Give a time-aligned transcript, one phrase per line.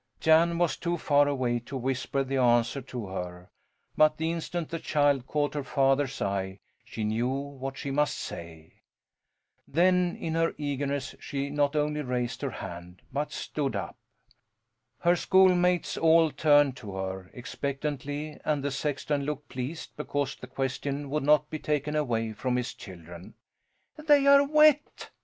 [0.19, 3.51] Jan was too far away to whisper the answer to her;
[3.95, 8.81] but the instant the child caught her father's eye she knew what she must say.
[9.67, 13.95] Then, in her eagerness, she not only raised her hand, but stood up.
[14.97, 21.11] Her schoolmates all turned to her, expectantly, and the sexton looked pleased because the question
[21.11, 23.35] would not be taken away from his children.
[24.07, 25.11] "They are wet!"